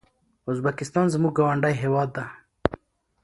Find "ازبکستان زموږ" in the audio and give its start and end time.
0.51-1.33